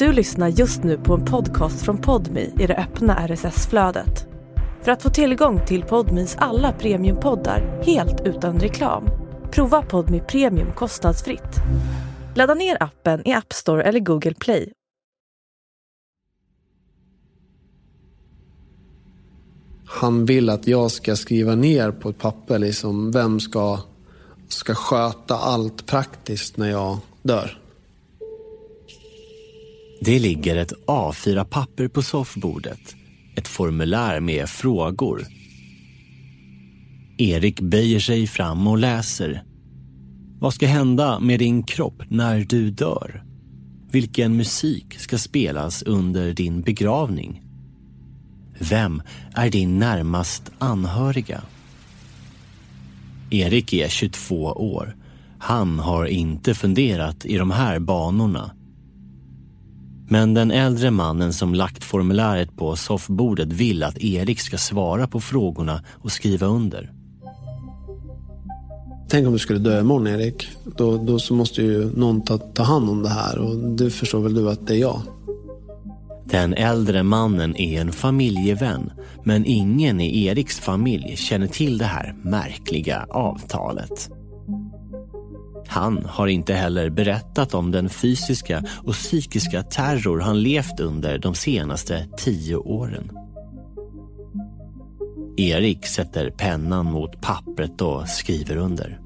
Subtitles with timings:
[0.00, 4.26] Du lyssnar just nu på en podcast från Podmi i det öppna RSS-flödet.
[4.82, 9.04] För att få tillgång till Podmis alla premiumpoddar helt utan reklam,
[9.50, 11.56] prova Podmi Premium kostnadsfritt.
[12.34, 14.72] Ladda ner appen i App Store eller Google Play.
[19.84, 23.78] Han vill att jag ska skriva ner på ett papper liksom vem ska,
[24.48, 27.59] ska sköta allt praktiskt när jag dör.
[30.02, 32.96] Det ligger ett A4-papper på soffbordet.
[33.34, 35.26] Ett formulär med frågor.
[37.18, 39.42] Erik böjer sig fram och läser.
[40.38, 43.24] Vad ska hända med din kropp när du dör?
[43.90, 47.42] Vilken musik ska spelas under din begravning?
[48.58, 49.02] Vem
[49.34, 51.42] är din närmast anhöriga?
[53.30, 54.96] Erik är 22 år.
[55.38, 58.50] Han har inte funderat i de här banorna.
[60.12, 65.20] Men den äldre mannen som lagt formuläret på soffbordet vill att Erik ska svara på
[65.20, 66.92] frågorna och skriva under.
[69.08, 70.48] Tänk om du skulle dö imorgon Erik.
[70.76, 74.20] Då, då så måste ju någon ta, ta hand om det här och du förstår
[74.20, 75.02] väl du att det är jag.
[76.24, 78.92] Den äldre mannen är en familjevän
[79.24, 84.10] men ingen i Eriks familj känner till det här märkliga avtalet.
[85.66, 91.34] Han har inte heller berättat om den fysiska och psykiska terror han levt under de
[91.34, 93.10] senaste tio åren.
[95.36, 99.00] Erik sätter pennan mot pappret och skriver under.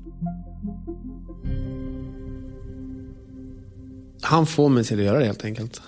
[4.23, 5.83] Han får mig till att göra det helt enkelt.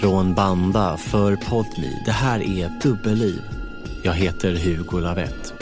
[0.00, 2.02] Från Banda för Podmi.
[2.04, 3.42] Det här är Dubbelliv.
[4.02, 5.54] Jag heter Hugo Lavett.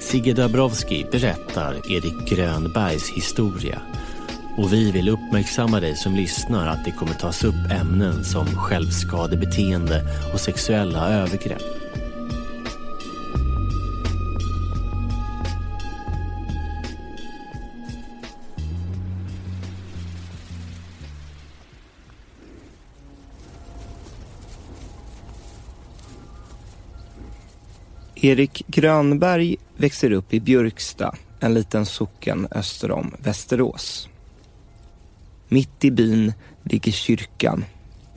[0.00, 3.80] Sigge Dabrowski berättar Erik Grönbergs historia.
[4.56, 10.02] Och vi vill uppmärksamma dig som lyssnar att det kommer tas upp ämnen som självskadebeteende
[10.32, 11.87] och sexuella övergrepp.
[28.28, 34.08] Erik Grönberg växer upp i Björksta, en liten socken öster om Västerås.
[35.48, 37.64] Mitt i byn ligger kyrkan,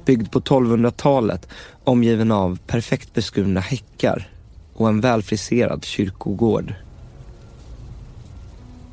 [0.06, 1.48] byggd på 1200-talet,
[1.84, 4.30] omgiven av perfekt beskurna häckar
[4.74, 6.74] och en välfriserad kyrkogård.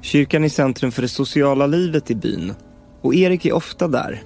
[0.01, 2.55] Kyrkan är centrum för det sociala livet i byn
[3.01, 4.23] och Erik är ofta där.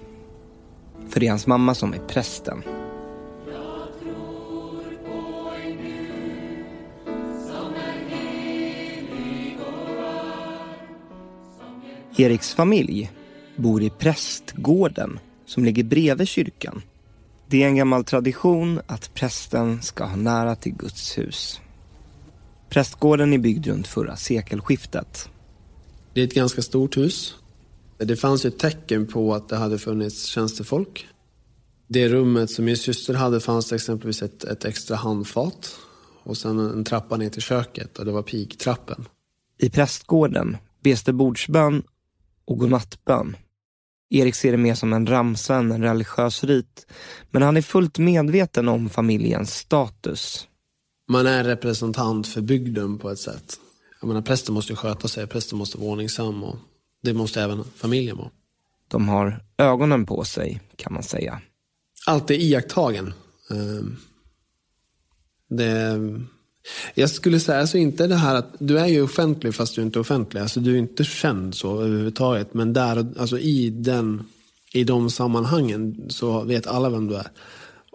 [1.09, 2.63] För det är hans mamma som är prästen.
[12.23, 13.11] Eriks familj
[13.57, 16.83] bor i prästgården som ligger bredvid kyrkan.
[17.49, 21.61] Det är en gammal tradition att prästen ska ha nära till Guds hus.
[22.69, 25.29] Prästgården är byggd runt förra sekelskiftet.
[26.15, 27.35] Det är ett ganska stort hus.
[27.99, 31.07] Det fanns ju tecken på att det hade funnits tjänstefolk.
[31.89, 35.77] Det rummet som min syster hade fanns exempelvis ett, ett extra handfat
[36.23, 39.09] och sen en trappa ner till köket och det var pigtrappen.
[39.59, 41.83] I prästgården bes det bordsbön
[42.45, 43.37] och godnattbön.
[44.11, 46.87] Erik ser det mer som en ramsa än en religiös rit.
[47.31, 50.49] Men han är fullt medveten om familjens status.
[51.09, 53.57] Man är representant för bygden på ett sätt.
[54.01, 56.57] Jag menar, prästen måste sköta sig, prästen måste vara ordningsam och
[57.03, 58.31] det måste även familjen vara.
[58.89, 61.41] De har ögonen på sig, kan man säga.
[62.07, 63.15] Allt är iakttagen.
[63.51, 63.97] Ehm,
[65.49, 65.99] det,
[66.95, 69.99] jag skulle säga alltså inte det här att du är ju offentlig fast du inte
[69.99, 70.41] är offentlig.
[70.41, 72.55] Alltså du är inte känd så överhuvudtaget.
[72.55, 74.25] Men där, alltså i, den,
[74.73, 77.27] i de sammanhangen så vet alla vem du är.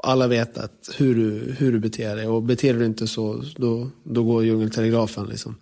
[0.04, 2.28] Alla vet att hur, du, hur du beter dig.
[2.28, 5.26] Och beter du dig inte så, då, då går djungeltelegrafen.
[5.26, 5.56] Liksom.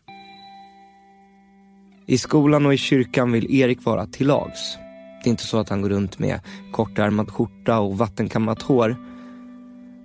[2.06, 4.78] I skolan och i kyrkan vill Erik vara till lags.
[5.24, 6.40] Det är inte så att han går runt med
[6.72, 8.96] kortärmad skjorta och vattenkammat hår.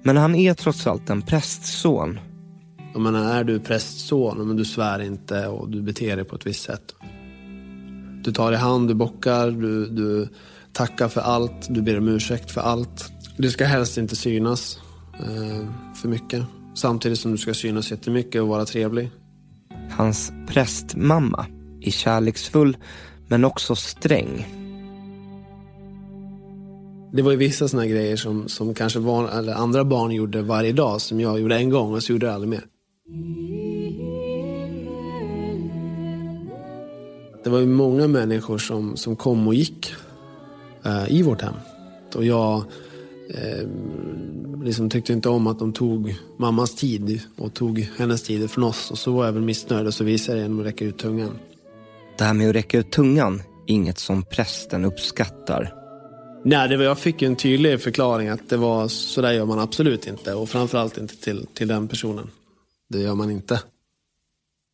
[0.03, 2.19] Men han är trots allt en prästson
[2.93, 6.47] jag menar, är du prästson, men du svär inte och du beter dig på ett
[6.47, 6.95] visst sätt.
[8.25, 10.29] Du tar i hand, du bockar, du, du
[10.73, 13.13] tackar för allt, du ber om ursäkt för allt.
[13.37, 14.79] Du ska helst inte synas
[15.15, 16.45] eh, för mycket.
[16.75, 19.11] Samtidigt som du ska synas jättemycket och vara trevlig.
[19.91, 21.47] Hans prästmamma
[21.81, 22.77] är kärleksfull
[23.29, 24.47] men också sträng.
[27.13, 30.73] Det var ju vissa såna grejer som, som kanske var, eller andra barn gjorde varje
[30.73, 32.65] dag som jag gjorde en gång och så gjorde jag aldrig mer.
[37.45, 39.95] Det var ju många människor som, som kom och gick
[40.85, 41.55] eh, i vårt hem.
[42.15, 42.65] Och jag
[43.35, 43.69] eh,
[44.65, 48.91] liksom tyckte inte om att de tog mammas tid och tog hennes tid från oss.
[48.91, 51.39] Och så var jag väl missnöjd och så visade jag genom att räcka ut tungan.
[52.19, 53.35] Det här med att räcka ut tungan
[53.67, 55.75] är inget som prästen uppskattar.
[56.45, 59.47] Nej, det var, jag fick ju en tydlig förklaring att det var så där gör
[59.47, 60.35] man absolut inte.
[60.35, 62.31] Och framförallt inte till, till den personen.
[62.91, 63.63] Det gör man inte.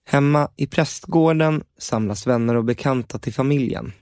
[0.08, 3.92] Hemma i prästgården samlas vänner och bekanta till familjen.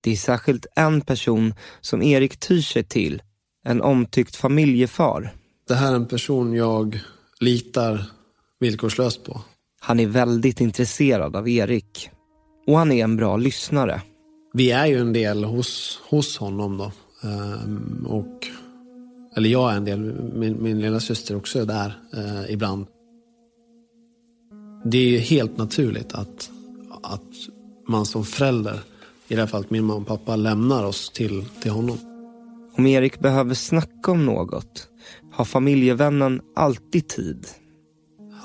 [0.00, 3.22] Det är särskilt en person som Erik tyr sig till,
[3.64, 5.34] en omtyckt familjefar.
[5.68, 7.00] Det här är en person jag
[7.40, 8.04] litar
[8.60, 9.40] villkorslöst på.
[9.80, 12.10] Han är väldigt intresserad av Erik.
[12.66, 14.02] Och han är en bra lyssnare.
[14.52, 16.92] Vi är ju en del hos, hos honom då.
[17.28, 18.46] Ehm, och,
[19.36, 19.98] eller jag är en del,
[20.34, 22.86] min, min lilla syster också är där eh, ibland.
[24.84, 26.50] Det är helt naturligt att,
[27.02, 27.22] att
[27.88, 28.80] man som förälder,
[29.28, 31.98] i det här fallet min mamma och pappa, lämnar oss till, till honom.
[32.76, 34.88] Om Erik behöver snacka om något
[35.32, 37.46] har familjevännen alltid tid.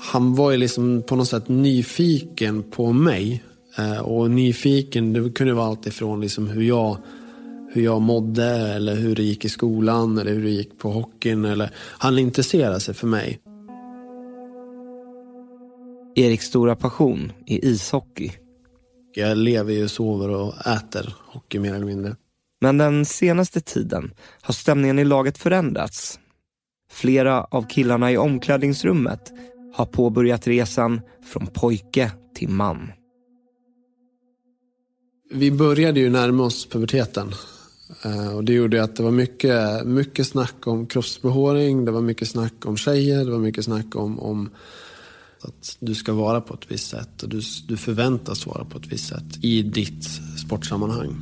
[0.00, 3.44] Han var ju liksom på något sätt nyfiken på mig.
[3.78, 6.96] Eh, och nyfiken, det kunde vara allt ifrån liksom hur jag
[7.72, 11.44] hur jag mådde eller hur det gick i skolan eller hur det gick på hockeyn.
[11.44, 13.40] Eller, han intresserade sig för mig.
[16.16, 18.32] Eriks stora passion är ishockey.
[19.14, 22.16] Jag lever ju, sover och äter hockey mer eller mindre.
[22.60, 26.18] Men den senaste tiden har stämningen i laget förändrats.
[26.90, 29.32] Flera av killarna i omklädningsrummet
[29.74, 31.00] har påbörjat resan
[31.32, 32.92] från pojke till man.
[35.30, 37.32] Vi började ju närma oss puberteten.
[38.04, 42.28] Eh, och det gjorde att det var mycket, mycket snack om kroppsbehåring, det var mycket
[42.28, 44.50] snack om tjejer, det var mycket snack om, om
[45.44, 48.92] att du ska vara på ett visst sätt och du, du förväntas vara på ett
[48.92, 50.04] visst sätt i ditt
[50.36, 51.16] sportsammanhang.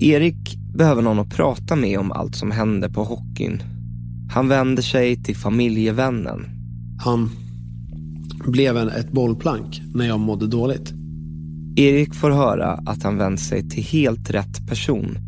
[0.00, 3.62] Erik behöver någon att prata med om allt som händer på hockeyn.
[4.32, 6.46] Han vänder sig till familjevännen.
[7.04, 7.30] Han
[8.46, 10.92] blev en, ett bollplank när jag mådde dåligt.
[11.76, 15.18] Erik får höra att han vänt sig till helt rätt person.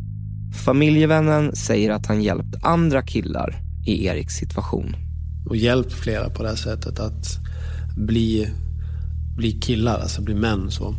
[0.65, 3.55] Familjevännen säger att han hjälpt andra killar
[3.87, 4.95] i Eriks situation.
[5.45, 7.39] Och hjälpt flera på det här sättet att
[7.97, 8.49] bli,
[9.37, 10.71] bli killar, alltså bli män.
[10.71, 10.95] så.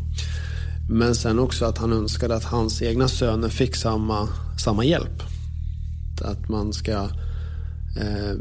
[0.88, 4.28] Men sen också att han önskade att hans egna söner fick samma,
[4.58, 5.22] samma hjälp.
[6.22, 6.92] Att man ska
[8.00, 8.34] eh,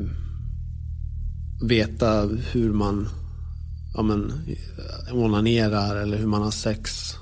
[1.61, 3.09] veta hur man
[3.95, 4.33] ja, men,
[5.11, 7.13] onanerar eller hur man har sex.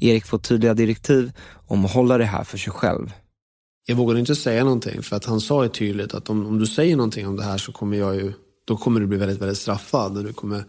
[0.00, 1.32] Erik får tydliga direktiv
[1.66, 3.12] om att hålla det här för sig själv.
[3.86, 6.66] Jag vågade inte säga någonting för att han sa ju tydligt att om, om du
[6.66, 8.32] säger någonting om det här så kommer jag ju,
[8.64, 10.16] då kommer du bli väldigt, väldigt straffad.
[10.16, 10.64] Och du, kommer,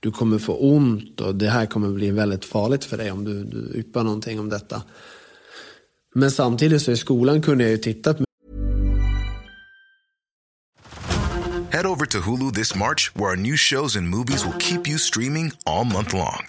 [0.00, 3.44] du kommer få ont och det här kommer bli väldigt farligt för dig om du,
[3.44, 4.82] du yppar någonting om detta.
[6.14, 8.24] Men samtidigt så i skolan kunde jag ju titta på
[11.70, 14.98] Head over to Hulu this March, where our new shows and movies will keep you
[14.98, 16.46] streaming all month long.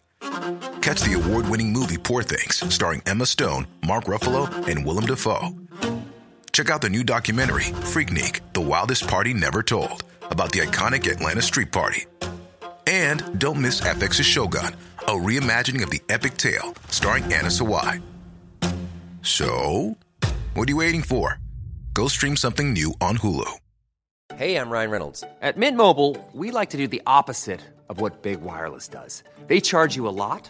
[0.81, 5.49] Catch the award winning movie Poor Things, starring Emma Stone, Mark Ruffalo, and Willem Dafoe.
[6.51, 11.41] Check out the new documentary, Freaknik The Wildest Party Never Told, about the iconic Atlanta
[11.41, 12.05] Street Party.
[12.87, 18.01] And don't miss FX's Shogun, a reimagining of the epic tale, starring Anna Sawai.
[19.21, 19.97] So,
[20.53, 21.39] what are you waiting for?
[21.93, 23.51] Go stream something new on Hulu.
[24.35, 25.23] Hey, I'm Ryan Reynolds.
[25.41, 29.23] At Mint Mobile, we like to do the opposite of what Big Wireless does.
[29.47, 30.49] They charge you a lot,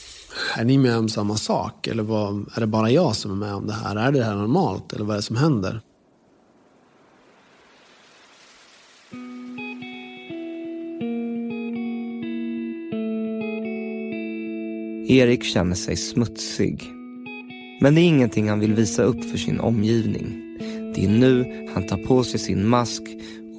[0.57, 1.87] är ni med om samma sak?
[1.87, 3.95] Eller vad, är det bara jag som är med om det här?
[3.95, 4.93] Är det här normalt?
[4.93, 5.81] Eller vad är det som händer?
[15.11, 16.83] Erik känner sig smutsig.
[17.81, 20.57] Men det är ingenting han vill visa upp för sin omgivning.
[20.95, 23.01] Det är nu han tar på sig sin mask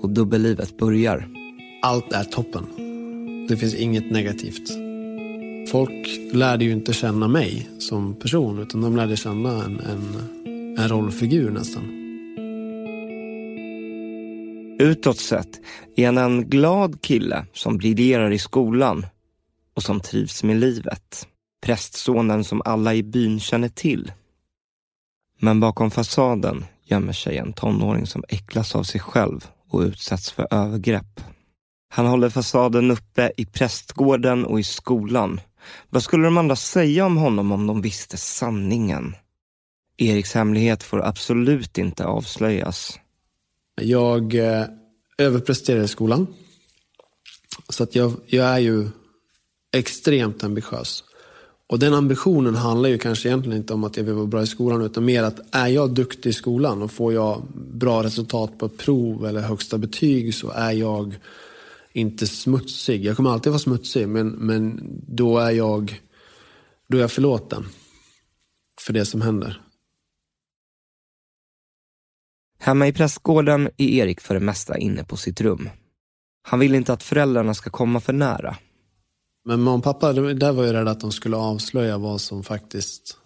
[0.03, 1.29] och dubbellivet börjar.
[1.83, 2.67] Allt är toppen.
[3.49, 4.82] Det finns inget negativt.
[5.73, 10.17] Folk lärde ju inte känna mig som person utan de lärde känna en, en,
[10.79, 11.83] en rollfigur nästan.
[14.79, 15.61] Utåt sett
[15.97, 19.07] är han en glad kille som briljerar i skolan.
[19.75, 21.27] och som trivs med livet.
[21.67, 24.13] Prästsonen som alla i byn känner till.
[25.41, 30.47] Men bakom fasaden gömmer sig en tonåring som äcklas av sig själv och utsätts för
[30.51, 31.21] övergrepp.
[31.89, 35.41] Han håller fasaden uppe i prästgården och i skolan.
[35.91, 39.15] Vad skulle de andra säga om honom om de visste sanningen?
[39.97, 42.99] Eriks hemlighet får absolut inte avslöjas.
[43.81, 44.65] Jag eh,
[45.19, 46.27] överpresterar i skolan.
[47.69, 48.89] Så att jag, jag är ju
[49.73, 51.05] extremt ambitiös.
[51.67, 54.47] Och den ambitionen handlar ju kanske egentligen inte om att jag vill vara bra i
[54.47, 58.67] skolan utan mer att är jag duktig i skolan och får jag bra resultat på
[58.67, 61.17] ett prov eller högsta betyg så är jag
[61.93, 63.05] inte smutsig.
[63.05, 66.01] Jag kommer alltid vara smutsig men, men då är jag
[66.89, 67.65] då är jag förlåten
[68.81, 69.61] för det som händer.
[72.59, 75.69] Hemma i prästgården är Erik för det mesta inne på sitt rum.
[76.43, 78.57] Han vill inte att föräldrarna ska komma för nära.
[79.45, 83.17] Men mamma och pappa, där var ju rädda att de skulle avslöja vad som faktiskt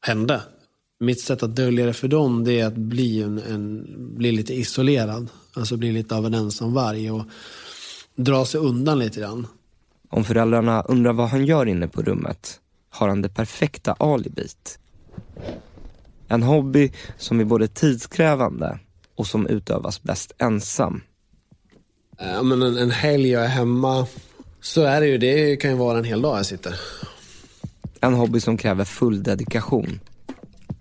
[0.00, 0.42] hände.
[1.00, 4.54] Mitt sätt att dölja det för dem det är att bli, en, en, bli lite
[4.54, 5.28] isolerad.
[5.54, 7.24] Alltså bli lite av en ensam varg och
[8.16, 9.46] dra sig undan lite grann.
[10.08, 14.78] Om föräldrarna undrar vad han gör inne på rummet har han det perfekta alibit.
[16.28, 18.78] En hobby som är både tidskrävande
[19.16, 21.00] och som utövas bäst ensam.
[22.18, 24.06] Ja, men en, en helg jag är hemma,
[24.60, 25.18] så är det ju.
[25.18, 26.80] Det kan ju vara en hel dag jag sitter.
[28.00, 30.00] En hobby som kräver full dedikation.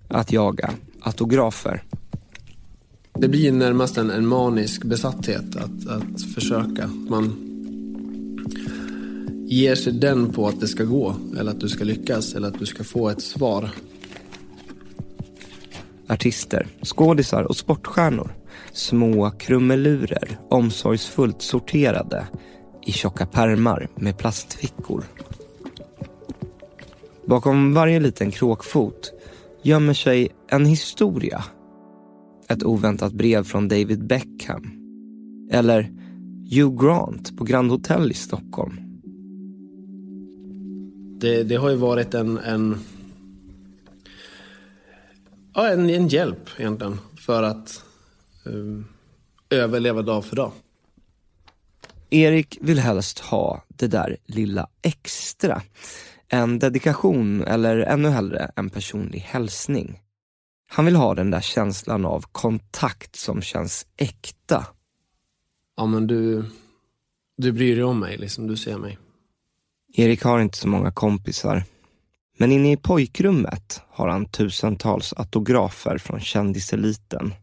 [0.07, 1.83] Att jaga autografer.
[3.21, 6.87] Det blir närmast en, en manisk besatthet att, att försöka.
[6.87, 7.35] Man
[9.47, 12.59] ger sig den på att det ska gå, eller att du ska lyckas, eller att
[12.59, 13.69] du ska få ett svar.
[16.07, 18.35] Artister, skådisar och sportstjärnor.
[18.71, 22.27] Små krumelurer, omsorgsfullt sorterade
[22.85, 25.03] i tjocka pärmar med plastfickor.
[27.25, 29.13] Bakom varje liten kråkfot
[29.63, 31.43] gömmer sig en historia.
[32.51, 34.71] Ett oväntat brev från David Beckham.
[35.51, 35.91] Eller
[36.51, 38.75] Hugh Grant på Grand Hotel i Stockholm.
[41.19, 42.77] Det, det har ju varit en, en,
[45.53, 47.83] ja, en, en hjälp egentligen för att
[48.45, 48.85] um,
[49.49, 50.51] överleva dag för dag.
[52.09, 55.61] Erik vill helst ha det där lilla extra.
[56.27, 60.00] En dedikation eller ännu hellre en personlig hälsning.
[60.73, 64.65] Han vill ha den där känslan av kontakt som känns äkta.
[65.77, 66.45] Ja men du,
[67.37, 68.97] du bryr dig om mig liksom, du ser mig.
[69.93, 71.63] Erik har inte så många kompisar.
[72.37, 77.33] Men inne i pojkrummet har han tusentals autografer från kändiseliten.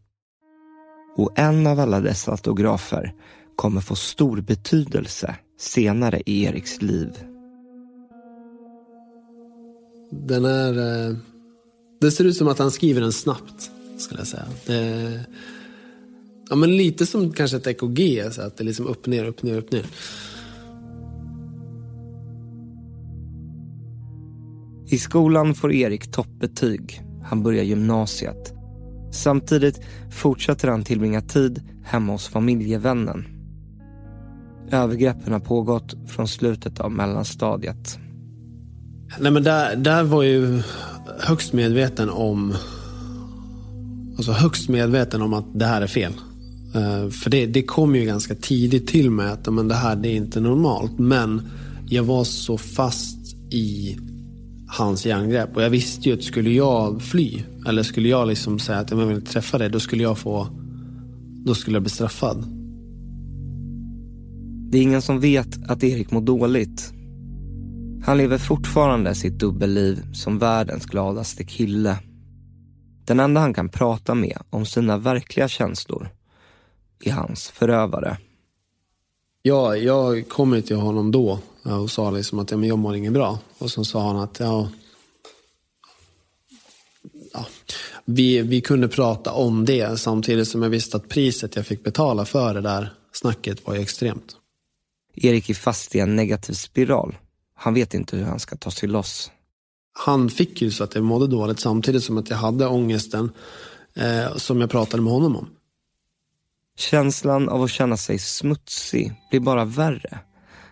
[1.17, 3.13] Och en av alla dessa autografer
[3.55, 7.09] kommer få stor betydelse senare i Eriks liv.
[10.11, 11.07] Den är...
[11.09, 11.17] Eh,
[11.99, 14.45] det ser ut som att han skriver den snabbt, skulle jag säga.
[14.65, 15.19] Det,
[16.49, 19.43] ja, men lite som kanske ett EKG, så att det är liksom upp, ner, upp,
[19.43, 19.85] ner, upp, ner.
[24.91, 27.01] I skolan får Erik toppbetyg.
[27.23, 28.53] Han börjar gymnasiet.
[29.11, 33.25] Samtidigt fortsätter han tillbringa tid hemma hos familjevännen.
[34.71, 37.99] Övergreppen har pågått från slutet av mellanstadiet.
[39.19, 40.61] Nej men där, där var ju
[41.19, 42.55] högst medveten om
[44.19, 46.13] Alltså högst medveten om att det här är fel.
[46.75, 50.09] Eh, för det, det kom ju ganska tidigt till mig att men det här det
[50.09, 50.99] är inte normalt.
[50.99, 51.41] Men
[51.89, 53.97] jag var så fast i
[54.67, 55.55] hans järngrepp.
[55.55, 58.97] Och jag visste ju att skulle jag fly, eller skulle jag liksom säga att jag
[58.97, 60.47] vill träffa dig, då skulle jag få...
[61.45, 62.45] Då skulle jag bli straffad.
[64.71, 66.93] Det är ingen som vet att Erik mår dåligt.
[68.05, 71.97] Han lever fortfarande sitt dubbelliv som världens gladaste kille.
[73.05, 76.09] Den enda han kan prata med om sina verkliga känslor
[77.03, 78.17] är hans förövare.
[79.41, 83.13] Ja, jag kom till honom då och sa liksom att ja, men jag mår inget
[83.13, 83.39] bra.
[83.57, 84.69] Och så sa han att ja,
[87.33, 87.45] ja,
[88.05, 92.25] vi, vi kunde prata om det samtidigt som jag visste att priset jag fick betala
[92.25, 94.35] för det där snacket var ju extremt.
[95.15, 97.15] Erik är fast i en negativ spiral.
[97.59, 99.31] Han vet inte hur han ska ta sig loss.
[99.93, 103.31] Han fick ju så att jag mådde dåligt samtidigt som att jag hade ångesten
[103.93, 105.49] eh, som jag pratade med honom om.
[106.77, 110.19] Känslan av att känna sig smutsig blir bara värre.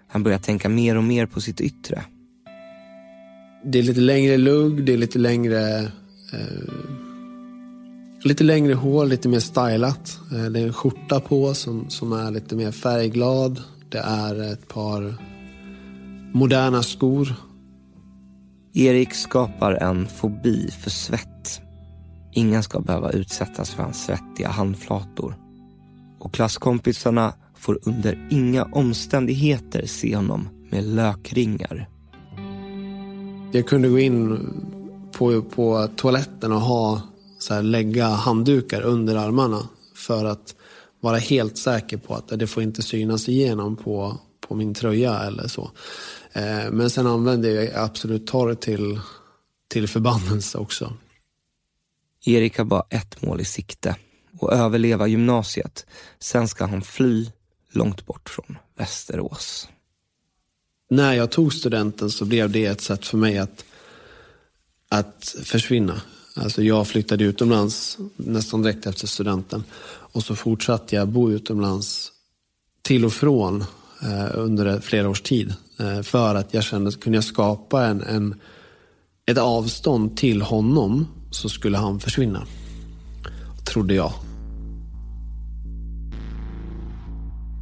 [0.07, 2.03] Han börjar tänka mer och mer på sitt yttre.
[3.65, 5.79] Det är lite längre lugg, det är lite längre
[6.33, 6.73] eh,
[8.23, 10.19] Lite längre hår, lite mer stylat.
[10.33, 13.61] Eh, det är en skjorta på som, som är lite mer färgglad.
[13.89, 15.15] Det är ett par
[16.37, 17.33] moderna skor.
[18.73, 21.61] Erik skapar en fobi för svett.
[22.33, 25.35] Ingen ska behöva utsättas för hans svettiga handflator.
[26.19, 31.89] Och klasskompisarna får under inga omständigheter se honom med lökringar.
[33.51, 34.39] Jag kunde gå in
[35.11, 37.01] på, på toaletten och ha,
[37.39, 40.55] så här, lägga handdukar under armarna för att
[41.01, 44.17] vara helt säker på att det får inte synas igenom på,
[44.47, 45.71] på min tröja eller så.
[46.33, 48.99] Eh, men sen använde jag absolut torr till,
[49.67, 50.93] till förbannelse också.
[52.25, 53.95] Erik har bara ett mål i sikte
[54.39, 55.85] och överleva gymnasiet.
[56.19, 57.29] Sen ska han fly
[57.71, 59.67] långt bort från Västerås.
[60.89, 63.65] När jag tog studenten så blev det ett sätt för mig att,
[64.89, 66.01] att försvinna.
[66.35, 69.63] Alltså jag flyttade utomlands nästan direkt efter studenten.
[69.87, 72.11] Och så fortsatte jag bo utomlands
[72.81, 73.61] till och från
[74.01, 75.53] eh, under flera års tid.
[75.79, 78.35] Eh, för att jag kände att kunde jag skapa en, en,
[79.25, 82.43] ett avstånd till honom så skulle han försvinna.
[83.65, 84.13] Trodde jag.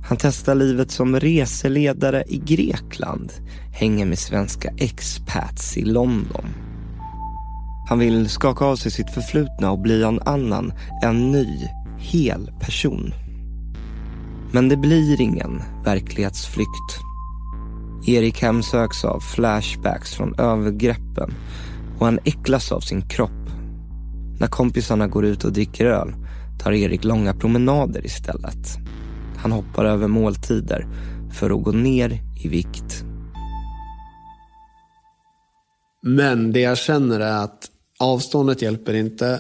[0.08, 3.32] Han testar livet som reseledare i Grekland,
[3.74, 6.46] hänger med svenska expats i London.
[7.90, 11.48] Han vill skaka av sig sitt förflutna och bli en annan, en ny,
[12.00, 13.14] hel person.
[14.52, 17.05] Men det blir ingen verklighetsflykt.
[18.08, 21.34] Erik hemsöks av flashbacks från övergreppen
[22.00, 23.32] och han äcklas av sin kropp.
[24.40, 26.14] När kompisarna går ut och dricker öl
[26.60, 28.68] tar Erik långa promenader istället.
[29.38, 30.88] Han hoppar över måltider
[31.34, 33.04] för att gå ner i vikt.
[36.02, 37.70] Men det jag känner är att
[38.00, 39.40] avståndet hjälper inte.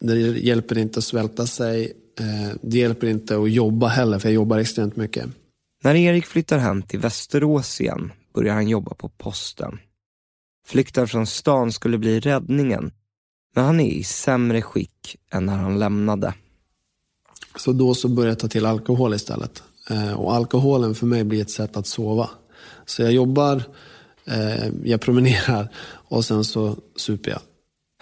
[0.00, 1.92] Det hjälper inte att svälta sig.
[2.20, 5.24] Eh, det hjälper inte att jobba heller, för jag jobbar extremt mycket.
[5.82, 9.78] När Erik flyttar hem till Västerås igen börjar han jobba på posten.
[10.66, 12.92] Flykten från stan skulle bli räddningen,
[13.54, 16.34] men han är i sämre skick än när han lämnade.
[17.56, 19.62] Så då så började jag ta till alkohol istället.
[19.90, 22.30] Eh, och alkoholen för mig blir ett sätt att sova.
[22.86, 23.62] Så jag jobbar,
[24.24, 27.40] eh, jag promenerar och sen så super jag.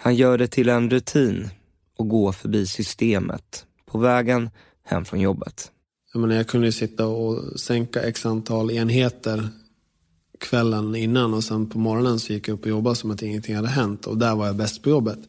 [0.01, 1.49] Han gör det till en rutin
[1.97, 4.49] och gå förbi systemet på vägen
[4.85, 5.71] hem från jobbet.
[6.13, 9.47] Jag, menar, jag kunde ju sitta och sänka x antal enheter
[10.39, 13.55] kvällen innan och sen på morgonen så gick jag upp och jobbade som att ingenting
[13.55, 15.19] hade hänt och där var jag bäst på jobbet.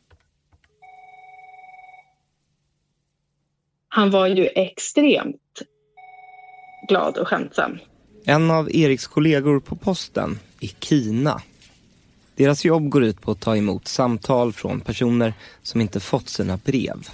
[3.88, 5.62] Han var ju extremt
[6.88, 7.78] glad och skämtsam.
[8.24, 11.42] En av Eriks kollegor på posten är Kina.
[12.36, 16.56] Deras jobb går ut på att ta emot samtal från personer som inte fått sina
[16.56, 17.08] brev.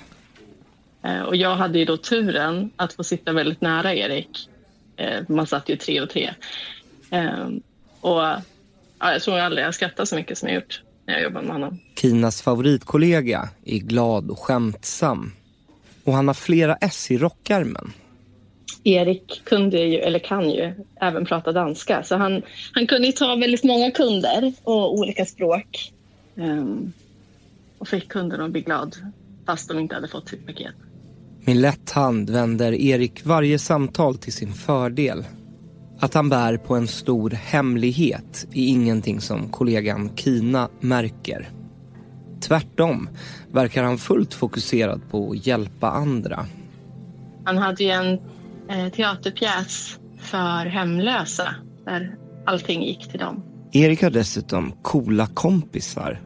[1.07, 4.49] Eh, och jag hade ju då turen att få sitta väldigt nära Erik.
[4.97, 6.35] Eh, man satt ju tre och tre.
[7.11, 7.61] Ehm,
[8.01, 8.43] och ja,
[8.99, 11.79] jag tror aldrig jag skrattat så mycket som jag gjort när jag jobbade med honom.
[12.01, 15.33] Kinas favoritkollega är glad och skämtsam.
[16.05, 17.93] Och han har flera S i rockärmen.
[18.85, 22.03] Erik kunde ju, eller kan ju, även prata danska.
[22.03, 22.43] Så han,
[22.73, 25.93] han kunde ju ta väldigt många kunder och olika språk.
[26.35, 26.93] Um,
[27.79, 28.97] och fick kunderna att bli glad
[29.47, 30.75] fast de inte hade fått sitt paket.
[31.47, 35.25] Med lätt hand vänder Erik varje samtal till sin fördel.
[36.01, 41.49] Att han bär på en stor hemlighet är ingenting som kollegan Kina märker.
[42.41, 43.09] Tvärtom
[43.53, 46.47] verkar han fullt fokuserad på att hjälpa andra.
[47.45, 48.13] Han hade ju en
[48.69, 51.55] eh, teaterpjäs för hemlösa
[51.85, 53.43] där allting gick till dem.
[53.73, 56.21] Erik har dessutom coola kompisar.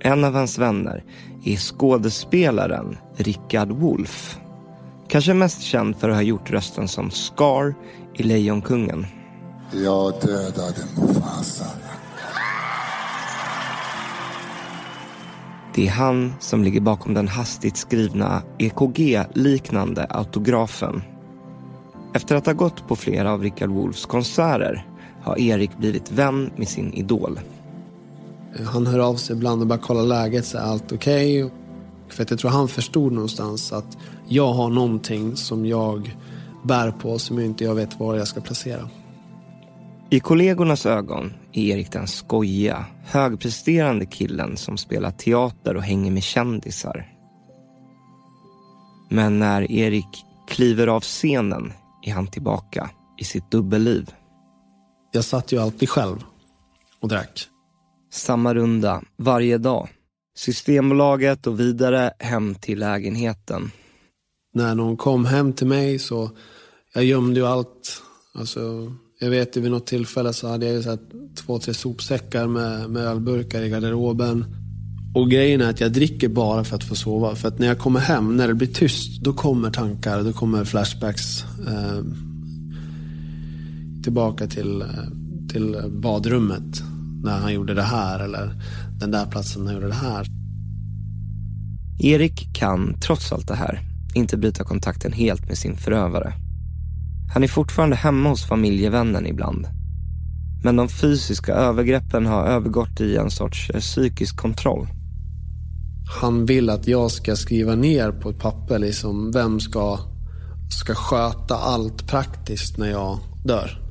[0.00, 1.04] En av hans vänner
[1.44, 4.38] är skådespelaren Rickard Wolff.
[5.08, 7.74] Kanske mest känd för att ha gjort rösten som Scar
[8.14, 9.06] i Lejonkungen.
[9.72, 11.66] Jag dödade Mufasa.
[15.74, 21.02] Det är han som ligger bakom den hastigt skrivna EKG-liknande autografen.
[22.14, 24.86] Efter att ha gått på flera av Richard Wolffs konserter
[25.22, 27.40] har Erik blivit vän med sin idol.
[28.66, 31.44] Han hör av sig ibland och bara kollar läget, så är allt okej?
[31.44, 31.58] Okay?
[32.08, 36.16] För att jag tror han förstod någonstans att jag har någonting som jag
[36.64, 38.88] bär på som inte jag vet var jag ska placera.
[40.10, 46.22] I kollegornas ögon är Erik den skojiga, högpresterande killen som spelar teater och hänger med
[46.22, 47.14] kändisar.
[49.10, 54.10] Men när Erik kliver av scenen är han tillbaka i sitt dubbelliv.
[55.12, 56.24] Jag satt ju alltid själv
[57.00, 57.48] och drack.
[58.12, 59.88] Samma runda varje dag.
[60.36, 63.70] Systembolaget och vidare hem till lägenheten.
[64.54, 66.30] När någon kom hem till mig så
[66.94, 68.02] jag gömde ju allt.
[68.34, 70.98] Alltså, Jag vet ju vid något tillfälle så hade jag ju så här
[71.34, 74.44] två, tre sopsäckar med, med ölburkar i garderoben.
[75.14, 77.34] Och grejen är att jag dricker bara för att få sova.
[77.34, 80.64] För att när jag kommer hem, när det blir tyst, då kommer tankar, då kommer
[80.64, 81.44] flashbacks.
[81.66, 82.02] Eh,
[84.02, 84.88] tillbaka till, eh,
[85.52, 86.82] till badrummet
[87.22, 88.62] när han gjorde det här eller
[89.00, 90.26] den där platsen när han gjorde det här.
[92.00, 93.80] Erik kan, trots allt det här,
[94.18, 96.32] inte bryta kontakten helt med sin förövare.
[97.34, 99.66] Han är fortfarande hemma hos familjevännen ibland.
[100.62, 104.86] Men de fysiska övergreppen har övergått i en sorts eh, psykisk kontroll.
[106.20, 109.98] Han vill att jag ska skriva ner på ett papper liksom vem ska,
[110.70, 113.88] ska sköta allt praktiskt när jag dör.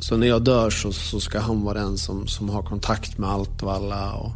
[0.00, 3.30] Så när jag dör så, så ska han vara den som, som har kontakt med
[3.30, 4.12] allt och alla.
[4.12, 4.32] Och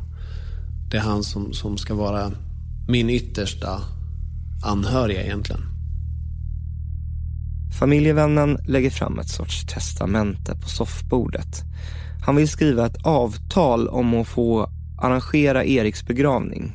[0.90, 2.32] det är han som, som ska vara
[2.90, 3.80] min yttersta
[4.64, 5.60] anhöriga egentligen.
[7.78, 11.62] Familjevännen lägger fram ett sorts testamente på soffbordet.
[12.26, 14.70] Han vill skriva ett avtal om att få
[15.02, 16.72] arrangera Eriks begravning.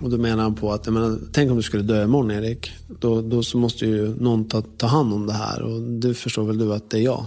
[0.00, 2.72] Och då menar han på att, jag menar, tänk om du skulle dö imorgon Erik.
[3.00, 6.44] Då, då så måste ju någon ta, ta hand om det här och du förstår
[6.44, 7.26] väl du att det är jag.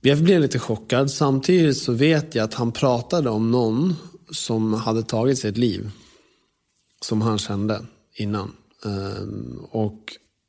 [0.00, 1.10] Jag blev lite chockad.
[1.10, 3.94] Samtidigt så vet jag att han pratade om någon
[4.30, 5.90] som hade tagit sitt liv.
[7.00, 8.52] Som han kände innan.
[8.84, 10.00] Ehm, och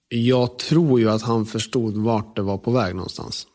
[0.10, 3.48] jag tror ju att han förstod vart det var på väg någonstans.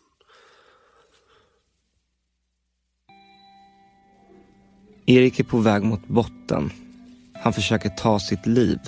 [5.06, 6.70] Erik är på väg mot botten.
[7.42, 8.78] Han försöker ta sitt liv.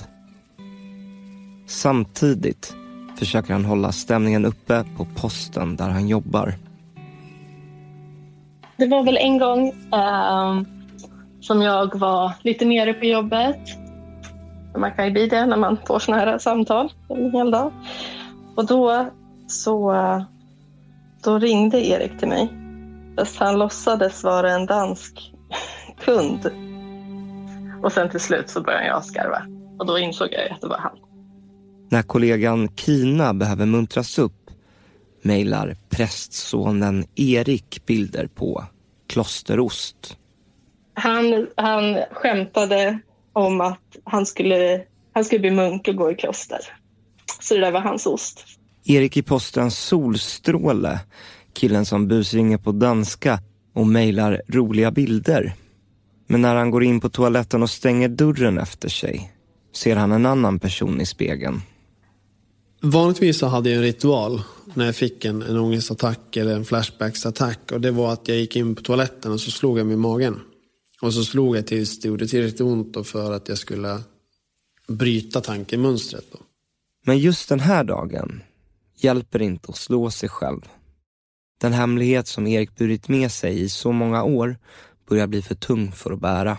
[1.67, 2.75] Samtidigt
[3.17, 6.55] försöker han hålla stämningen uppe på posten där han jobbar.
[8.77, 10.63] Det var väl en gång eh,
[11.47, 13.59] som jag var lite nere på jobbet.
[14.77, 17.73] Man kan ju bli det när man får såna här samtal en hel dag.
[18.57, 19.07] Och då
[19.49, 19.95] så
[21.25, 22.49] då ringde Erik till mig.
[23.19, 25.33] Fast han låtsades vara en dansk
[26.05, 26.51] kund.
[27.83, 29.43] Och sen till slut så började jag skarva.
[29.79, 30.99] Och då insåg jag att det var han.
[31.89, 34.51] När kollegan Kina behöver muntras upp
[35.23, 38.65] mejlar prästsonen Erik bilder på
[39.07, 40.17] klosterost.
[40.95, 42.99] Han, han skämtade
[43.33, 46.59] om att han skulle, han skulle bli munk och gå i kloster.
[47.41, 48.45] Så det där var hans ost.
[48.85, 51.01] Erik i posten Solstråle,
[51.53, 53.39] killen som busringer på danska
[53.75, 55.55] och mejlar roliga bilder.
[56.27, 59.31] Men när han går in på toaletten och stänger dörren efter sig
[59.77, 61.61] ser han en annan person i spegeln.
[62.83, 64.43] Vanligtvis så hade jag en ritual
[64.75, 67.73] när jag fick en, en ångestattack eller en flashbacksattack.
[67.73, 69.99] Och det var att jag gick in på toaletten och så slog jag mig i
[69.99, 70.41] magen.
[71.05, 74.01] Och så slog jag tills det gjorde tillräckligt ont för att jag skulle
[74.89, 76.25] bryta tankemönstret.
[76.33, 76.39] Då.
[77.07, 78.43] Men just den här dagen
[78.97, 80.61] hjälper inte att slå sig själv.
[81.61, 84.57] Den hemlighet som Erik burit med sig i så många år
[85.09, 86.59] börjar bli för tung för att bära.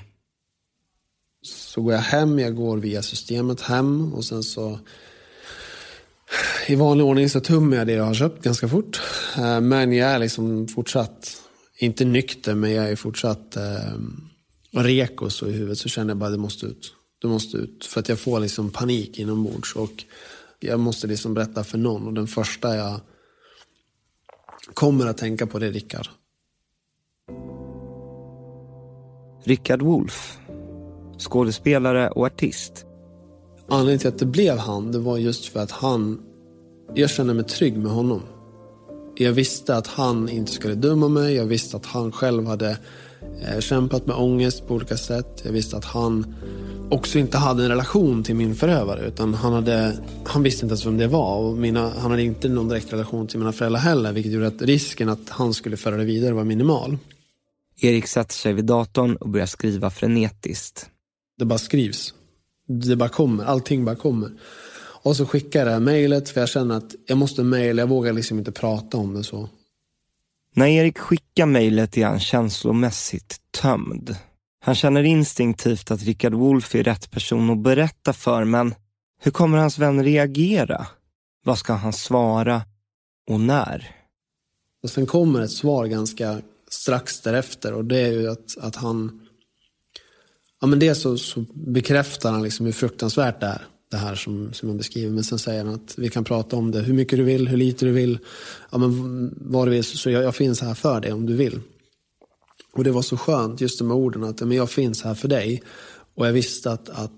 [1.42, 4.80] Så går jag hem, jag går via systemet hem och sen så
[6.68, 9.02] i vanlig ordning så tummar jag det jag har köpt ganska fort.
[9.38, 11.42] Eh, men jag är liksom fortsatt,
[11.78, 13.94] inte nykter, men jag är fortsatt eh,
[14.84, 15.78] reko så i huvudet.
[15.78, 16.94] Så känner jag bara det måste ut.
[17.22, 17.86] Det måste ut.
[17.86, 19.76] För att jag får liksom panik inombords.
[19.76, 20.04] Och
[20.60, 22.08] jag måste liksom berätta för någon.
[22.08, 23.00] Och den första jag
[24.74, 26.08] kommer att tänka på det är Rickard.
[29.44, 30.38] Rickard Wolff,
[31.20, 32.86] skådespelare och artist.
[33.68, 36.22] Anledningen till att det blev han, det var just för att han...
[36.94, 38.22] Jag kände mig trygg med honom.
[39.18, 41.36] Jag visste att han inte skulle döma mig.
[41.36, 42.78] Jag visste att han själv hade
[43.42, 45.42] eh, kämpat med ångest på olika sätt.
[45.46, 46.36] Jag visste att han
[46.90, 49.08] också inte hade en relation till min förövare.
[49.08, 51.38] Utan han, hade, han visste inte ens vem det var.
[51.38, 54.12] Och mina, han hade inte någon direkt relation till mina föräldrar heller.
[54.12, 56.98] Vilket gjorde att risken att han skulle föra det vidare var minimal.
[57.82, 60.90] Erik sätter sig vid datorn och börjar skriva frenetiskt.
[61.38, 62.14] Det bara skrivs.
[62.68, 63.46] Det bara kommer.
[63.46, 64.32] Allting bara kommer.
[65.06, 67.82] Och så skickar jag det här mejlet för jag känner att jag måste mejla.
[67.82, 69.50] Jag vågar liksom inte prata om det så.
[70.54, 74.16] När Erik skickar mejlet är han känslomässigt tömd.
[74.60, 78.76] Han känner instinktivt att Richard Wolff är rätt person att berätta för, men
[79.22, 80.88] hur kommer hans vän reagera?
[81.44, 82.62] Vad ska han svara?
[83.30, 83.92] Och när?
[84.84, 89.28] Och sen kommer ett svar ganska strax därefter och det är ju att, att han...
[90.62, 93.66] Ja men dels så, så bekräftar han liksom hur fruktansvärt det är.
[93.96, 95.12] Det här som, som jag beskriver.
[95.12, 97.58] Men sen säger han att vi kan prata om det hur mycket du vill, hur
[97.58, 98.20] lite du vill.
[98.72, 101.60] Ja men vad du vill, så jag, jag finns här för dig om du vill.
[102.74, 105.28] Och det var så skönt just de här orden att men jag finns här för
[105.28, 105.64] dig.
[106.16, 107.12] Och jag visste att, att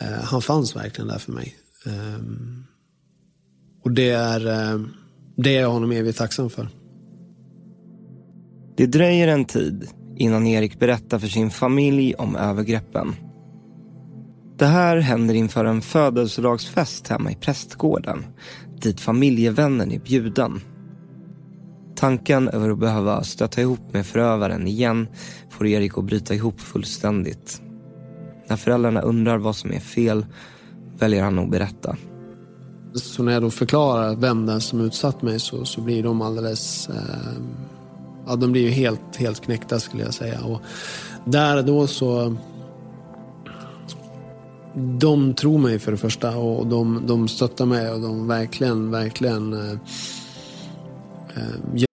[0.00, 1.56] eh, han fanns verkligen där för mig.
[1.86, 2.64] Um,
[3.84, 4.80] och det är, eh,
[5.36, 6.68] det är jag honom evigt tacksam för.
[8.76, 13.14] Det dröjer en tid innan Erik berättar för sin familj om övergreppen.
[14.58, 18.24] Det här händer inför en födelsedagsfest hemma i prästgården
[18.80, 20.60] dit familjevännen är bjuden.
[21.96, 25.08] Tanken över att behöva stöta ihop med förövaren igen
[25.50, 27.62] får Erik att bryta ihop fullständigt.
[28.48, 30.26] När föräldrarna undrar vad som är fel
[30.98, 31.96] väljer han att berätta.
[32.94, 36.22] Så när jag då förklarar vem det är som utsatt mig så, så blir de
[36.22, 36.88] alldeles...
[36.88, 37.42] Eh,
[38.26, 40.40] ja, de blir ju helt, helt knäckta skulle jag säga.
[40.40, 40.60] Och
[41.24, 42.36] där då så...
[44.78, 49.52] De tror mig för det första och de, de stöttar mig och de verkligen, verkligen
[49.52, 49.78] eh,
[51.36, 51.84] eh,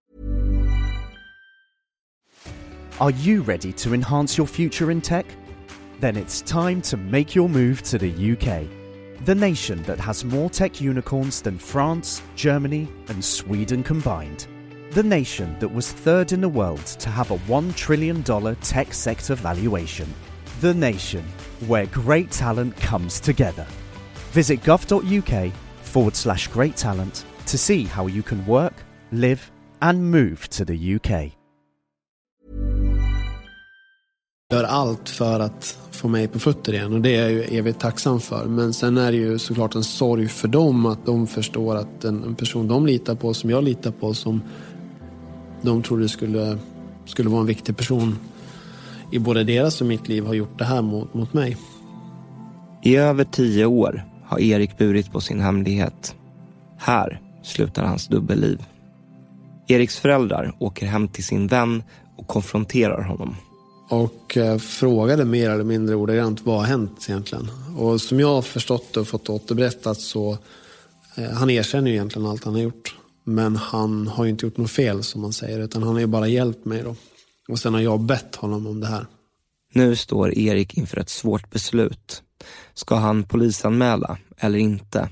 [2.98, 5.26] Are you ready to enhance your future in tech?
[6.00, 8.68] Then it's time to make your move to the UK,
[9.26, 14.48] the nation that has more tech unicorns than France, Germany, and Sweden combined.
[14.92, 19.36] The nation that was third in the world to have a $1 trillion tech sector
[19.36, 20.08] valuation.
[20.62, 21.24] The nation
[21.68, 23.68] where great talent comes together.
[24.32, 25.52] Visit gov.uk
[25.84, 28.74] forward slash great talent to see how you can work,
[29.12, 31.36] live, and move to the UK.
[34.54, 37.80] gör allt för att få mig på fötter igen och det är jag ju evigt
[37.80, 38.46] tacksam för.
[38.46, 42.24] Men sen är det ju såklart en sorg för dem att de förstår att en,
[42.24, 44.42] en person de litar på, som jag litar på, som
[45.62, 46.58] de trodde skulle,
[47.06, 48.20] skulle vara en viktig person
[49.16, 51.58] i både deras och mitt liv har gjort det här mot, mot mig.
[52.84, 56.16] I över tio år har Erik burit på sin hemlighet.
[56.78, 58.64] Här slutar hans dubbelliv.
[59.68, 61.84] Eriks föräldrar åker hem till sin vän
[62.18, 63.36] och konfronterar honom.
[63.90, 67.48] Och eh, frågade mer eller mindre ordagrant vad har hänt egentligen.
[67.78, 70.38] Och som jag har förstått och fått återberättat så
[71.16, 72.96] eh, han erkänner ju egentligen allt han har gjort.
[73.24, 76.08] Men han har ju inte gjort något fel som man säger utan han har ju
[76.08, 76.96] bara hjälpt mig då.
[77.48, 79.06] Och sen har jag bett honom om det här.
[79.74, 82.24] Nu står Erik inför ett svårt beslut.
[82.74, 85.10] Ska han polisanmäla eller inte?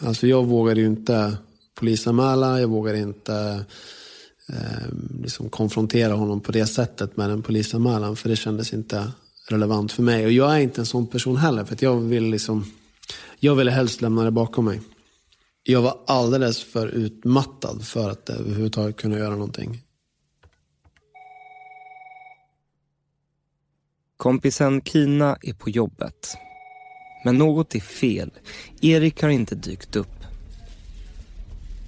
[0.00, 1.36] Alltså jag vågade ju inte
[1.74, 3.64] polisanmäla, jag vågade inte
[4.48, 4.88] eh,
[5.22, 8.16] liksom konfrontera honom på det sättet med en polisanmälan.
[8.16, 9.12] För det kändes inte
[9.48, 10.24] relevant för mig.
[10.26, 11.64] Och jag är inte en sån person heller.
[11.64, 12.72] För jag vill liksom,
[13.40, 14.80] jag ville helst lämna det bakom mig.
[15.62, 19.83] Jag var alldeles för utmattad för att överhuvudtaget kunna göra någonting.
[24.24, 26.38] Kompisen Kina är på jobbet.
[27.24, 28.30] Men något är fel.
[28.82, 30.24] Erik har inte dykt upp.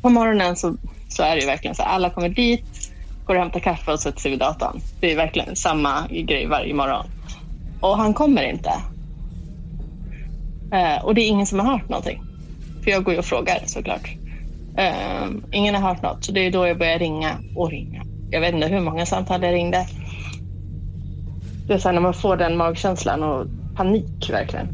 [0.03, 0.77] På morgonen så,
[1.09, 2.93] så är det ju verkligen så alla kommer dit,
[3.27, 4.81] går och hämtar kaffe och sätter sig vid datorn.
[5.01, 7.07] Det är verkligen samma grej varje morgon.
[7.81, 8.73] Och han kommer inte.
[10.73, 12.23] Eh, och det är ingen som har hört någonting.
[12.85, 14.11] För jag går ju och frågar såklart.
[14.79, 18.05] Eh, ingen har hört något, så det är då jag börjar ringa och ringa.
[18.31, 19.87] Jag vet inte hur många samtal jag ringde.
[21.67, 24.69] Det är så när man får den magkänslan och panik verkligen.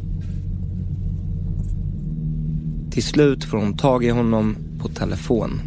[2.90, 5.60] Till slut får hon tag i honom på telefon.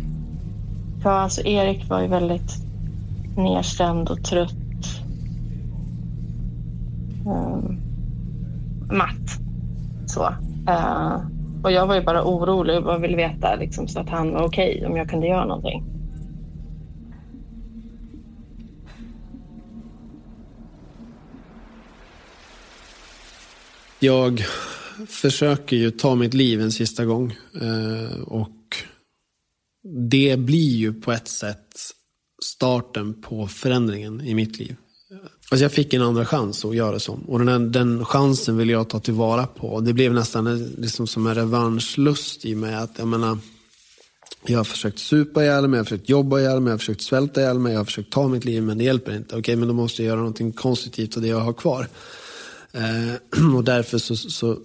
[1.04, 2.52] Ja, alltså Erik var ju väldigt
[3.38, 4.52] nedstämd och trött.
[7.26, 7.80] Um,
[8.98, 9.40] matt.
[10.06, 10.22] Så.
[10.70, 11.18] Uh,
[11.64, 14.76] och jag var ju bara orolig och ville veta liksom, så att han var okej,
[14.76, 15.95] okay, om jag kunde göra någonting.
[24.06, 24.46] Jag
[25.08, 27.38] försöker ju ta mitt liv en sista gång.
[27.62, 28.78] Eh, och
[30.10, 31.68] det blir ju på ett sätt
[32.44, 34.76] starten på förändringen i mitt liv.
[35.52, 37.20] Alltså jag fick en andra chans att göra så.
[37.28, 39.80] Och den, här, den chansen vill jag ta tillvara på.
[39.80, 42.76] Det blev nästan liksom som en revanschlust i mig.
[42.76, 43.38] Att, jag, menar,
[44.46, 47.02] jag har försökt supa ihjäl mig, jag har försökt jobba ihjäl mig, jag har försökt
[47.02, 49.38] svälta ihjäl mig, jag har försökt ta mitt liv men det hjälper inte.
[49.38, 51.88] Okej, men då måste jag göra någonting konstruktivt av det jag har kvar.
[52.76, 54.58] Eh, och därför så, så,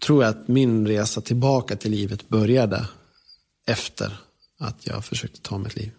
[0.00, 2.88] tror jag att min resa tillbaka till livet började
[3.66, 4.16] efter
[4.60, 5.90] att jag försökte ta mitt liv.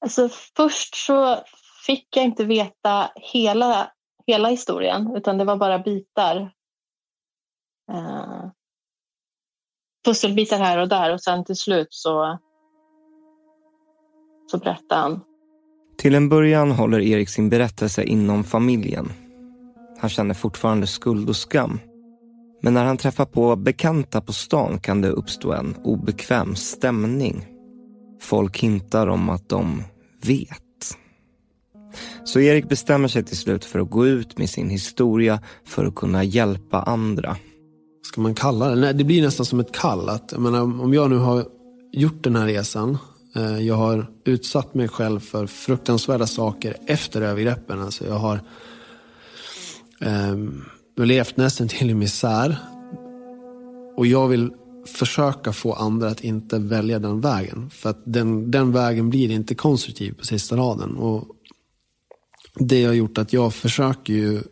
[0.00, 1.44] Alltså, först så
[1.86, 3.90] fick jag inte veta hela,
[4.26, 6.36] hela historien utan det var bara bitar.
[7.92, 8.50] Eh,
[10.04, 12.38] pusselbitar här och där och sen till slut så,
[14.50, 15.20] så berättade han.
[15.98, 19.23] Till en början håller Erik sin berättelse inom familjen.
[20.04, 21.80] Han känner fortfarande skuld och skam.
[22.62, 27.46] Men när han träffar på bekanta på stan kan det uppstå en obekväm stämning.
[28.20, 29.82] Folk hintar om att de
[30.22, 30.96] vet.
[32.24, 35.94] Så Erik bestämmer sig till slut för att gå ut med sin historia för att
[35.94, 37.36] kunna hjälpa andra.
[38.02, 38.76] ska man kalla det?
[38.76, 40.08] Nej, det blir nästan som ett kall.
[40.08, 41.44] Att, jag menar, om jag nu har
[41.92, 42.98] gjort den här resan,
[43.36, 47.80] eh, jag har utsatt mig själv för fruktansvärda saker efter övergreppen.
[47.80, 48.40] Alltså jag har
[50.00, 50.36] eh,
[50.96, 52.56] levt nästan till i misär.
[53.96, 54.50] Och jag vill
[54.86, 57.70] försöka få andra att inte välja den vägen.
[57.70, 60.96] För att den, den vägen blir inte konstruktiv på sista raden.
[60.96, 61.28] Och
[62.54, 64.42] det har gjort att jag försöker ju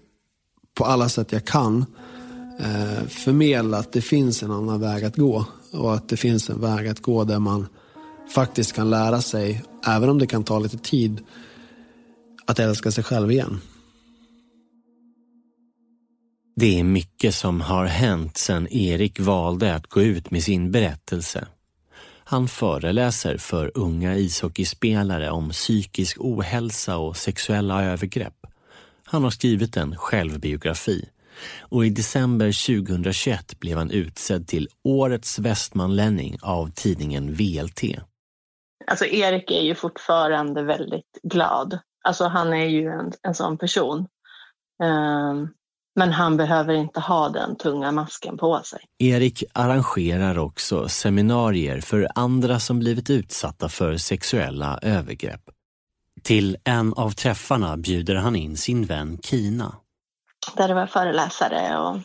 [0.74, 1.84] på alla sätt jag kan
[2.60, 5.46] eh, förmedla att det finns en annan väg att gå.
[5.72, 7.66] Och att det finns en väg att gå där man
[8.34, 11.20] faktiskt kan lära sig, även om det kan ta lite tid,
[12.46, 13.60] att älska sig själv igen.
[16.54, 21.46] Det är mycket som har hänt sedan Erik valde att gå ut med sin berättelse.
[22.24, 28.46] Han föreläser för unga ishockeyspelare om psykisk ohälsa och sexuella övergrepp.
[29.04, 31.08] Han har skrivit en självbiografi
[31.60, 37.82] och i december 2021 blev han utsedd till Årets västmanlänning av tidningen VLT.
[38.86, 41.78] Alltså Erik är ju fortfarande väldigt glad.
[42.04, 44.06] Alltså han är ju en, en sån person.
[44.82, 45.48] Um,
[45.94, 48.80] men han behöver inte ha den tunga masken på sig.
[48.98, 55.40] Erik arrangerar också seminarier för andra som blivit utsatta för sexuella övergrepp.
[56.22, 59.76] Till en av träffarna bjuder han in sin vän Kina.
[60.56, 61.96] Där det var föreläsare och,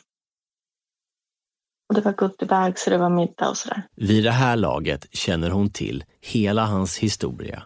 [1.90, 3.84] och det var goodiebags och det var middag och sådär.
[3.96, 7.64] Vid det här laget känner hon till hela hans historia.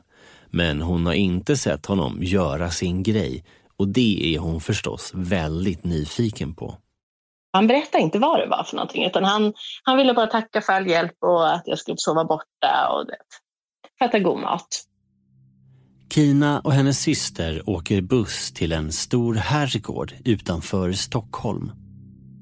[0.49, 3.45] Men hon har inte sett honom göra sin grej
[3.81, 6.77] och det är hon förstås väldigt nyfiken på.
[7.53, 10.73] Han berättade inte vad det var för någonting utan han, han ville bara tacka för
[10.73, 14.67] all hjälp och att jag skulle sova borta och det, äta god mat.
[16.13, 21.71] Kina och hennes syster åker buss till en stor herrgård utanför Stockholm.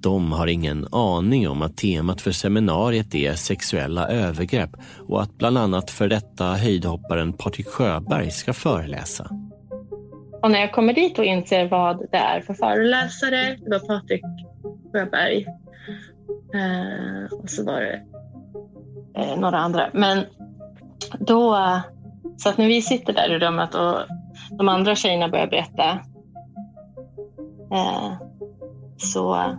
[0.02, 4.71] De har ingen aning om att temat för seminariet är sexuella övergrepp
[5.08, 9.49] och att bland annat för detta höjdhopparen Patrik Sjöberg ska föreläsa.
[10.41, 14.21] Och när jag kommer dit och inser vad det är för föreläsare, det var Patrik
[14.91, 15.45] Sjöberg
[16.54, 18.02] eh, och så var det
[19.15, 19.89] eh, några andra.
[19.93, 20.25] Men
[21.19, 21.58] då,
[22.38, 23.97] så att när vi sitter där i rummet och
[24.58, 25.89] de andra tjejerna börjar berätta
[27.73, 28.13] eh,
[28.97, 29.56] så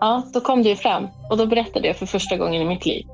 [0.00, 2.86] ja, då kom det ju fram och då berättade jag för första gången i mitt
[2.86, 3.06] liv.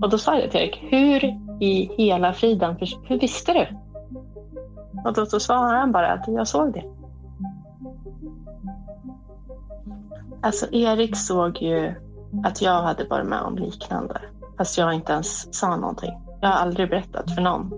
[0.00, 1.24] Och då sa jag till Erik, hur
[1.60, 2.76] i hela friden,
[3.08, 3.66] hur visste du?
[5.06, 6.84] Och då, då svarade han bara att jag såg det.
[10.42, 11.94] Alltså Erik såg ju
[12.44, 14.20] att jag hade varit med om liknande.
[14.58, 16.12] Fast jag inte ens sa någonting.
[16.40, 17.72] Jag har aldrig berättat för någon.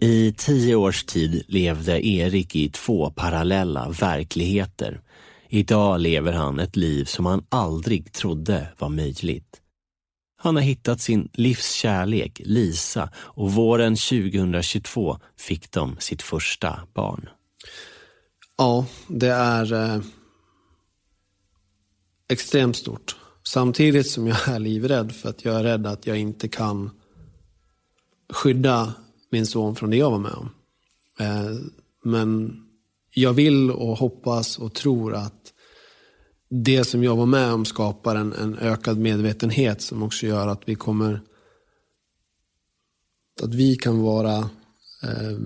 [0.00, 5.00] I tio års tid levde Erik i två parallella verkligheter.
[5.48, 9.62] Idag lever han ett liv som han aldrig trodde var möjligt.
[10.40, 17.28] Han har hittat sin livskärlek, Lisa, och våren 2022 fick de sitt första barn.
[18.58, 20.00] Ja, det är eh,
[22.28, 23.16] extremt stort.
[23.42, 26.90] Samtidigt som jag är livrädd för att jag är rädd att jag inte kan
[28.32, 28.94] skydda
[29.30, 30.50] min son från det jag var med om.
[31.20, 31.56] Eh,
[32.04, 32.60] men
[33.14, 35.52] jag vill och hoppas och tror att
[36.50, 40.62] det som jag var med om skapar en, en ökad medvetenhet som också gör att
[40.64, 41.20] vi kommer
[43.42, 44.36] att vi kan vara
[45.02, 45.38] eh,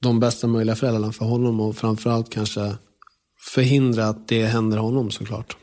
[0.00, 2.76] de bästa möjliga föräldrarna för honom och framförallt kanske
[3.40, 5.56] förhindra att det händer honom såklart.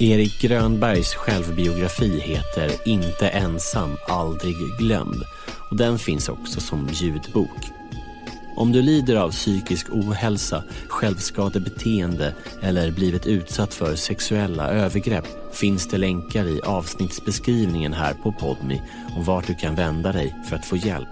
[0.00, 5.22] Erik Grönbergs självbiografi heter Inte ensam, aldrig glömd
[5.70, 7.79] och den finns också som ljudbok.
[8.56, 15.98] Om du lider av psykisk ohälsa, självskadebeteende eller blivit utsatt för sexuella övergrepp finns det
[15.98, 18.82] länkar i avsnittsbeskrivningen här på Podmi
[19.16, 21.08] om vart du kan vända dig för att få hjälp.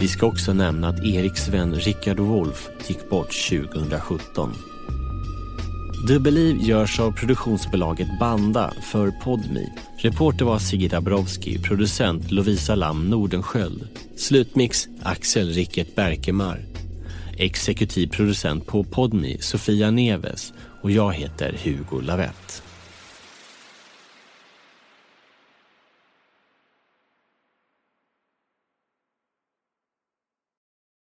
[0.00, 4.67] Vi ska också nämna att Eriks vän Rickard Wolff gick bort 2017.
[6.06, 9.68] Dubbelliv görs av produktionsbolaget Banda för Podmi.
[9.96, 13.88] Reporter var Sigrid Dabrowski, producent Lovisa Lam Nordenskjöld.
[14.16, 16.60] Slutmix Axel Rickert Berkemar.
[17.36, 22.62] Exekutiv producent på Podmi Sofia Neves och jag heter Hugo Lavett.